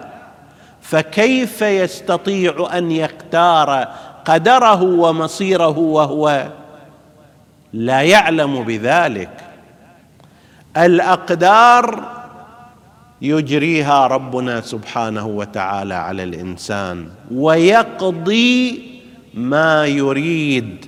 فكيف 0.83 1.63
يستطيع 1.63 2.69
أن 2.79 2.91
يختار 2.91 3.89
قدره 4.25 4.83
ومصيره 4.83 5.79
وهو 5.79 6.49
لا 7.73 8.03
يعلم 8.03 8.63
بذلك؟ 8.65 9.31
الأقدار 10.77 12.05
يجريها 13.23 14.07
ربنا 14.07 14.61
سبحانه 14.61 15.27
وتعالى 15.27 15.95
على 15.95 16.23
الإنسان 16.23 17.09
ويقضي 17.31 18.83
ما 19.35 19.87
يريد 19.87 20.87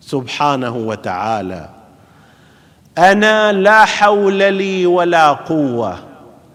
سبحانه 0.00 0.76
وتعالى. 0.76 1.68
أنا 2.98 3.52
لا 3.52 3.84
حول 3.84 4.52
لي 4.52 4.86
ولا 4.86 5.32
قوة 5.32 5.98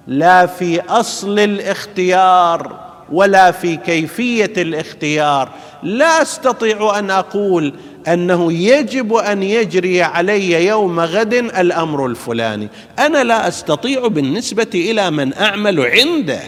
لا 0.07 0.45
في 0.45 0.81
أصل 0.81 1.39
الاختيار 1.39 2.79
ولا 3.11 3.51
في 3.51 3.75
كيفية 3.75 4.53
الاختيار. 4.57 5.49
لا 5.83 6.21
أستطيع 6.21 6.99
أن 6.99 7.11
أقول 7.11 7.73
أنه 8.07 8.53
يجب 8.53 9.13
أن 9.13 9.43
يجري 9.43 10.01
علي 10.01 10.65
يوم 10.65 10.99
غد 10.99 11.33
الأمر 11.33 12.05
الفلاني. 12.05 12.69
أنا 12.99 13.23
لا 13.23 13.47
أستطيع 13.47 14.07
بالنسبة 14.07 14.69
إلى 14.73 15.11
من 15.11 15.33
أعمل 15.33 15.81
عنده. 15.81 16.41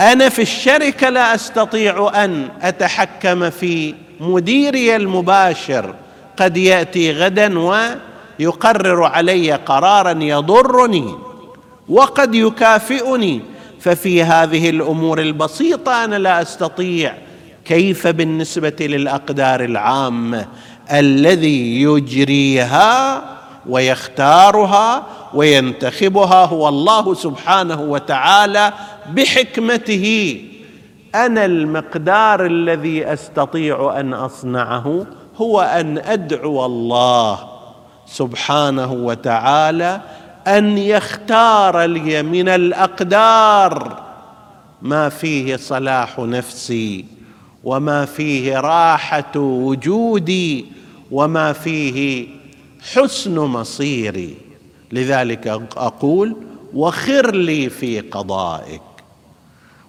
أنا 0.00 0.28
في 0.28 0.42
الشركة 0.42 1.08
لا 1.08 1.34
أستطيع 1.34 2.24
أن 2.24 2.48
أتحكم 2.62 3.50
في 3.50 3.94
مديري 4.20 4.96
المباشر. 4.96 5.94
قد 6.36 6.56
يأتي 6.56 7.12
غدا 7.12 7.58
ويقرر 7.58 9.04
علي 9.04 9.52
قرارا 9.52 10.18
يضرني 10.22 11.14
وقد 11.88 12.34
يكافئني 12.34 13.40
ففي 13.80 14.22
هذه 14.22 14.70
الأمور 14.70 15.20
البسيطة 15.20 16.04
أنا 16.04 16.16
لا 16.16 16.42
أستطيع. 16.42 17.14
كيف 17.64 18.06
بالنسبة 18.06 18.76
للأقدار 18.80 19.64
العامة 19.64 20.46
الذي 20.92 21.82
يجريها 21.82 23.22
ويختارها 23.68 25.06
وينتخبها 25.34 26.44
هو 26.44 26.68
الله 26.68 27.14
سبحانه 27.14 27.80
وتعالى 27.80 28.72
بحكمته. 29.12 30.40
أنا 31.14 31.44
المقدار 31.44 32.46
الذي 32.46 33.12
أستطيع 33.12 34.00
أن 34.00 34.14
أصنعه 34.14 35.06
هو 35.36 35.60
أن 35.60 35.98
أدعو 35.98 36.66
الله 36.66 37.48
سبحانه 38.06 38.92
وتعالى 38.92 40.00
أن 40.46 40.78
يختار 40.78 41.82
لي 41.82 42.22
من 42.22 42.48
الأقدار 42.48 44.02
ما 44.82 45.08
فيه 45.08 45.56
صلاح 45.56 46.18
نفسي 46.18 47.04
وما 47.64 48.04
فيه 48.04 48.58
راحة 48.58 49.32
وجودي 49.36 50.66
وما 51.10 51.52
فيه 51.52 52.28
حسن 52.94 53.38
مصيري. 53.38 54.36
لذلك 54.92 55.46
أقول 55.76 56.36
وخر 56.74 57.34
لي 57.34 57.70
في 57.70 58.00
قضائك 58.00 58.82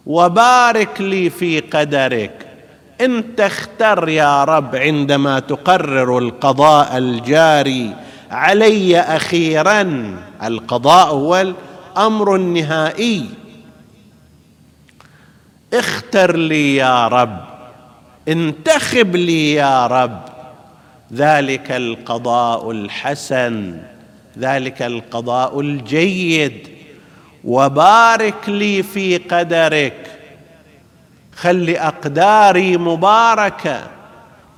وبارك 0.06 1.02
لي 1.02 1.30
في 1.30 1.60
قدرك 1.60 2.45
انت 3.02 3.42
اختر 3.42 4.10
يا 4.10 4.44
رب 4.44 4.76
عندما 4.76 5.40
تقرر 5.40 6.18
القضاء 6.18 6.98
الجاري 6.98 7.96
علي 8.32 9.00
أخيرا. 9.00 10.16
القضاء 10.44 11.08
هو 11.08 11.54
الأمر 11.96 12.36
النهائي. 12.36 13.26
اختر 15.74 16.36
لي 16.36 16.76
يا 16.76 17.08
رب 17.08 17.40
انتخب 18.28 19.16
لي 19.16 19.54
يا 19.54 19.88
رب. 19.88 20.22
ذلك 21.14 21.72
القضاء 21.72 22.72
الحسن 22.72 23.78
ذلك 24.40 24.82
القضاء 24.82 25.60
الجيد. 25.60 26.68
وبارك 27.44 28.50
لي 28.50 28.84
في 28.84 29.18
قدرك. 29.18 30.15
خل 31.36 31.70
أقداري 31.70 32.78
مباركة 32.78 33.82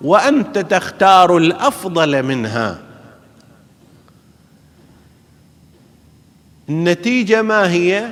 وأنت 0.02 0.58
تختار 0.58 1.38
الأفضل 1.38 2.24
منها. 2.24 2.80
النتيجة 6.70 7.42
ما 7.42 7.72
هي؟ 7.72 8.10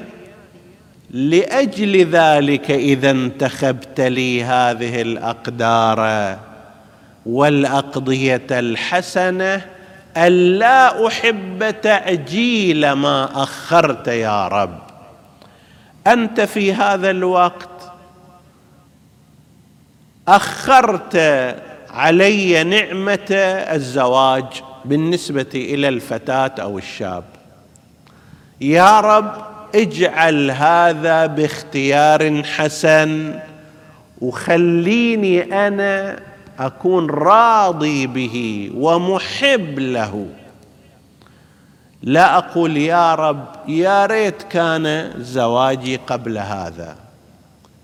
لأجل 1.09 2.05
ذلك 2.05 2.71
إذا 2.71 3.11
انتخبت 3.11 4.01
لي 4.01 4.43
هذه 4.43 5.01
الأقدار 5.01 6.37
والأقضية 7.25 8.47
الحسنة 8.51 9.61
الا 10.17 11.07
أحب 11.07 11.75
تعجيل 11.81 12.91
ما 12.91 13.43
أخرت 13.43 14.07
يا 14.07 14.47
رب. 14.47 14.79
أنت 16.07 16.41
في 16.41 16.73
هذا 16.73 17.09
الوقت 17.09 17.74
أخرت 20.27 21.15
علي 21.89 22.63
نعمة 22.63 23.31
الزواج 23.75 24.45
بالنسبة 24.85 25.49
إلى 25.55 25.87
الفتاة 25.87 26.51
أو 26.59 26.77
الشاب. 26.77 27.23
يا 28.61 28.99
رب 28.99 29.31
اجعل 29.75 30.51
هذا 30.51 31.25
باختيار 31.25 32.43
حسن 32.43 33.39
وخليني 34.21 35.67
أنا 35.67 36.19
أكون 36.59 37.09
راضي 37.09 38.07
به 38.07 38.69
ومحب 38.75 39.79
له. 39.79 40.25
لا 42.03 42.37
أقول 42.37 42.77
يا 42.77 43.15
رب 43.15 43.45
يا 43.67 44.05
ريت 44.05 44.41
كان 44.41 45.13
زواجي 45.17 45.95
قبل 45.95 46.37
هذا. 46.37 47.04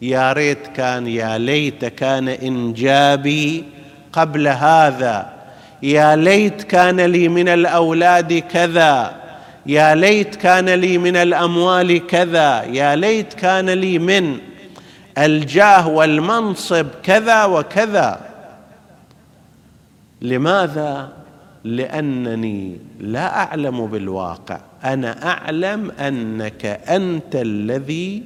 يا 0.02 0.34
ريت 0.34 0.68
كان 0.68 1.08
يا 1.08 1.38
ليت 1.38 1.86
كان 1.86 2.28
إنجابي 2.28 3.64
قبل 4.14 4.48
هذا. 4.48 5.34
يا 5.84 6.16
ليت 6.16 6.64
كان 6.64 7.00
لي 7.02 7.28
من 7.28 7.50
الأولاد 7.50 8.34
كذا. 8.34 9.16
يا 9.66 9.96
ليت 9.96 10.36
كان 10.36 10.70
لي 10.70 10.98
من 10.98 11.16
الأموال 11.16 12.08
كذا. 12.08 12.64
يا 12.64 12.96
ليت 12.96 13.34
كان 13.34 13.70
لي 13.70 14.00
من 14.00 14.38
الجاه 15.18 15.88
والمنصب 15.88 16.88
كذا 17.04 17.46
وكذا. 17.46 18.22
لماذا؟ 20.22 21.10
لأنني 21.64 22.78
لا 23.00 23.44
أعلم 23.44 23.88
بالواقع. 23.88 24.60
أنا 24.84 25.28
أعلم 25.28 25.92
أنك 25.92 26.66
أنت 26.66 27.36
الذي 27.36 28.24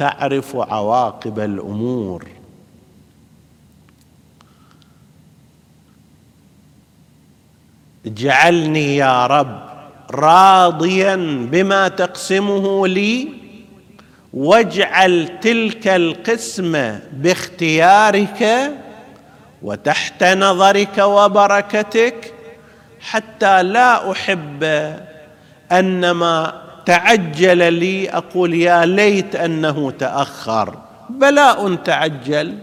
تعرف 0.00 0.56
عواقب 0.56 1.38
الأمور. 1.38 2.24
اجعلني 8.06 8.96
يا 8.96 9.26
رب 9.26 9.60
راضيا 10.10 11.16
بما 11.52 11.88
تقسمه 11.88 12.88
لي 12.88 13.28
واجعل 14.34 15.40
تلك 15.40 15.88
القسمه 15.88 17.02
باختيارك 17.12 18.72
وتحت 19.62 20.24
نظرك 20.24 20.98
وبركتك 20.98 22.34
حتى 23.00 23.62
لا 23.62 24.12
أحب 24.12 24.64
أن 25.72 26.10
ما 26.10 26.69
تعجل 26.90 27.72
لي 27.72 28.10
أقول 28.10 28.54
يا 28.54 28.86
ليت 28.86 29.36
أنه 29.36 29.90
تأخر. 29.90 30.78
بلاء 31.10 31.74
تعجل. 31.74 32.58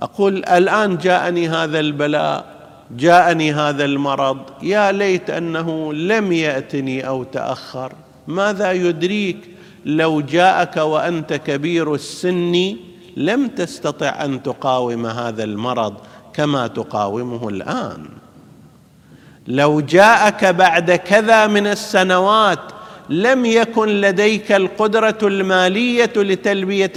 أقول 0.00 0.36
الآن 0.44 0.96
جاءني 0.96 1.48
هذا 1.48 1.80
البلاء 1.80 2.44
جاءني 2.90 3.52
هذا 3.52 3.84
المرض. 3.84 4.38
يا 4.62 4.92
ليت 4.92 5.30
أنه 5.30 5.92
لم 5.94 6.32
يأتني 6.32 7.08
أو 7.08 7.22
تأخر. 7.24 7.92
ماذا 8.26 8.72
يدريك؟ 8.72 9.38
لو 9.84 10.20
جاءك 10.20 10.76
وأنت 10.76 11.32
كبير 11.32 11.94
السن 11.94 12.76
لم 13.16 13.48
تستطع 13.48 14.24
أن 14.24 14.42
تقاوم 14.42 15.06
هذا 15.06 15.44
المرض 15.44 15.94
كما 16.32 16.66
تقاومه 16.66 17.48
الآن. 17.48 18.21
لو 19.46 19.80
جاءك 19.80 20.44
بعد 20.44 20.90
كذا 20.90 21.46
من 21.46 21.66
السنوات 21.66 22.58
لم 23.08 23.44
يكن 23.44 23.88
لديك 23.88 24.52
القدرة 24.52 25.18
المالية 25.22 26.12
لتلبية 26.16 26.92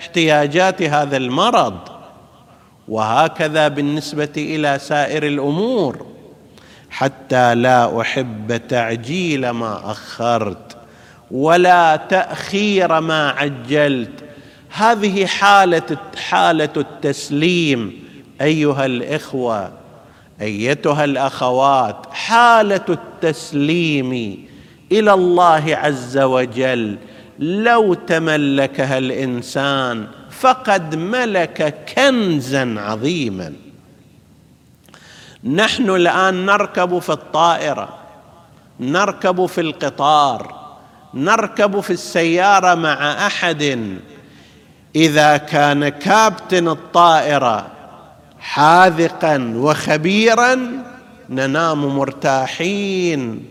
احتياجات 0.00 0.82
هذا 0.82 1.16
المرض. 1.16 1.78
وهكذا 2.88 3.68
بالنسبة 3.68 4.32
إلى 4.36 4.78
سائر 4.78 5.26
الأمور. 5.26 6.06
حتى 6.90 7.54
لا 7.54 8.00
أحب 8.00 8.66
تعجيل 8.68 9.50
ما 9.50 9.90
أخرت 9.90 10.76
ولا 11.30 11.96
تأخير 11.96 13.00
ما 13.00 13.30
عجلت. 13.30 14.24
هذه 14.70 15.26
حالة 15.26 15.96
حالة 16.16 16.72
التسليم 16.76 18.02
أيها 18.40 18.86
الإخوة. 18.86 19.85
أيتها 20.40 21.04
الأخوات 21.04 22.06
حالة 22.12 22.84
التسليم 22.88 24.12
إلى 24.92 25.14
الله 25.14 25.64
عز 25.68 26.18
وجل 26.18 26.98
لو 27.38 27.94
تملكها 27.94 28.98
الإنسان 28.98 30.06
فقد 30.30 30.94
ملك 30.94 31.74
كنزا 31.96 32.74
عظيما. 32.80 33.52
نحن 35.44 35.90
الآن 35.90 36.46
نركب 36.46 36.98
في 36.98 37.10
الطائرة 37.10 37.98
نركب 38.80 39.46
في 39.46 39.60
القطار 39.60 40.56
نركب 41.14 41.80
في 41.80 41.92
السيارة 41.92 42.74
مع 42.74 43.26
أحد. 43.26 43.98
إذا 44.96 45.36
كان 45.36 45.88
كابتن 45.88 46.68
الطائرة 46.68 47.66
حاذقا 48.40 49.52
وخبيرا 49.56 50.82
ننام 51.30 51.96
مرتاحين 51.96 53.44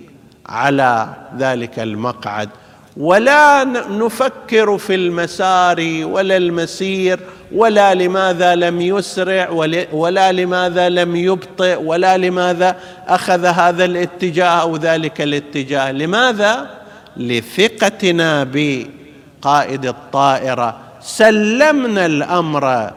على 0.45 1.07
ذلك 1.37 1.79
المقعد. 1.79 2.49
ولا 2.97 3.63
نفكر 3.89 4.77
في 4.77 4.95
المسار 4.95 6.01
ولا 6.03 6.37
المسير 6.37 7.19
ولا 7.51 7.93
لماذا 7.93 8.55
لم 8.55 8.81
يسرع 8.81 9.49
ولا 9.91 10.31
لماذا 10.31 10.89
لم 10.89 11.15
يبطئ 11.15 11.81
ولا 11.81 12.17
لماذا 12.17 12.75
أخذ 13.07 13.45
هذا 13.45 13.85
الاتجاه 13.85 14.61
أو 14.61 14.75
ذلك 14.75 15.21
الاتجاه. 15.21 15.91
لماذا؟ 15.91 16.69
لثقتنا 17.17 18.47
بقائد 18.53 19.85
الطائرة. 19.85 20.77
سلمنا 21.01 22.05
الأمر 22.05 22.91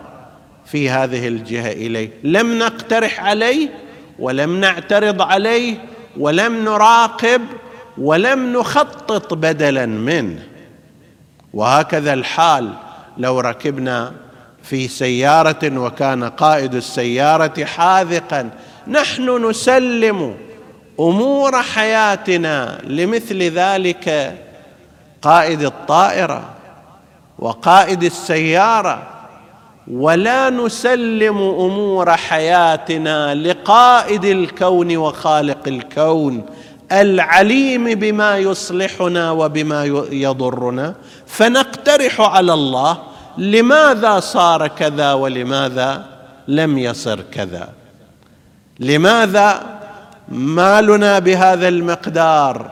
في 0.71 0.91
هذه 0.91 1.29
الجهة 1.29 1.73
إليه. 1.73 2.11
لم 2.25 2.59
نقترح 2.59 3.21
عليه 3.21 3.69
ولم 4.19 4.61
نعترض 4.61 5.23
عليه 5.23 5.77
ولم 6.17 6.65
نراقب 6.65 7.43
ولم 7.99 8.53
نخطط 8.53 9.35
بدلا 9.35 9.87
منه. 9.87 10.43
وهكذا 11.55 12.13
الحال 12.13 12.73
لو 13.19 13.41
ركبنا 13.41 14.13
في 14.63 14.89
سيارة 14.89 15.79
وكان 15.79 16.25
قائد 16.25 16.75
السيارة 16.75 17.65
حاذقا. 17.65 18.51
نحن 18.89 19.51
نسلم 19.51 20.37
أمور 21.01 21.63
حياتنا 21.63 22.81
لمثل 22.85 23.43
ذلك 23.43 24.39
قائد 25.23 25.63
الطائرة 25.63 26.55
وقائد 27.39 28.03
السيارة. 28.03 29.18
ولا 29.93 30.51
نسلم 30.51 31.39
أمور 31.39 32.17
حياتنا 32.17 33.35
لقائد 33.35 34.25
الكون 34.25 34.97
وخالق 34.97 35.69
الكون 35.69 36.47
العليم 36.93 37.85
بما 37.85 38.37
يصلحنا 38.37 39.31
وبما 39.31 39.85
يضرنا. 40.13 40.95
فنقترح 41.27 42.21
على 42.21 42.53
الله 42.53 42.99
لماذا 43.39 44.21
صار 44.21 44.67
كذا 44.69 45.13
ولماذا 45.13 46.05
لم 46.49 46.79
يصر 46.79 47.21
كذا. 47.21 47.69
لماذا 48.81 49.79
مالنا 50.29 51.19
بهذا 51.19 51.69
المقدار 51.69 52.71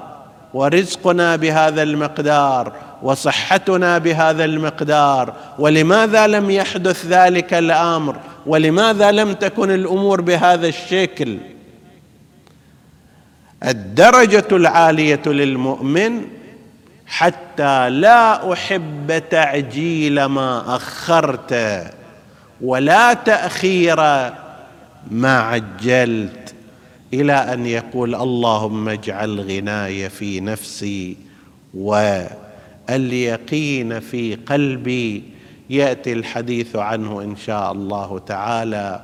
ورزقنا 0.55 1.37
بهذا 1.37 1.83
المقدار 1.83 2.73
وصحتنا 3.07 3.99
بهذا 3.99 4.45
المقدار 4.45 5.35
ولماذا 5.59 6.27
لم 6.27 6.51
يحدث 6.51 7.07
ذلك 7.07 7.55
الأمر؟ 7.55 8.17
ولماذا 8.47 9.11
لم 9.11 9.33
تكن 9.33 9.71
الأمور 9.71 10.21
بهذا 10.21 10.69
الشكل؟ 10.69 11.39
الدرجة 13.65 14.47
العالية 14.53 15.23
للمؤمن 15.27 16.23
حتى 17.07 17.91
لا 17.91 18.53
أحب 18.53 19.23
تعجيل 19.31 20.25
ما 20.25 20.77
أخرت 20.77 21.83
ولا 22.61 23.15
تأخير 23.15 23.97
ما 25.11 25.41
عجلت 25.41 26.55
إلى 27.15 27.33
أن 27.33 27.67
يقول 27.67 28.15
اللهم 28.15 28.89
اجعل 28.89 29.41
غناي 29.41 30.11
في 30.11 30.41
نفسي 30.41 31.17
واليقين 32.91 34.01
في 34.01 34.35
قلبي 34.35 35.23
يأتي 35.71 36.13
الحديث 36.13 36.77
عنه 36.77 37.23
إن 37.23 37.37
شاء 37.37 37.73
الله 37.73 38.19
تعالى. 38.19 39.03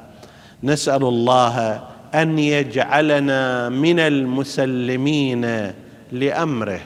نسأل 0.62 1.02
الله 1.02 1.82
أن 2.14 2.38
يجعلنا 2.38 3.68
من 3.68 3.98
المسلمين 3.98 5.72
لأمره 6.12 6.80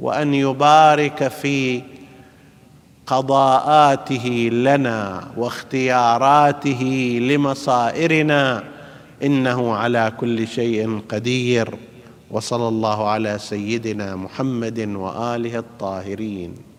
وأن 0.00 0.34
يبارك 0.34 1.28
في 1.28 1.82
قضاءاته 3.06 4.48
لنا 4.52 5.28
واختياراته 5.36 6.82
لمصائرنا. 7.22 8.64
إنه 9.22 9.74
على 9.74 10.12
كل 10.20 10.48
شيء 10.48 11.00
قدير. 11.08 11.74
وصلى 12.34 12.68
الله 12.68 13.08
على 13.08 13.38
سيدنا 13.38 14.16
محمد 14.16 14.78
وآله 14.78 15.58
الطاهرين. 15.58 16.52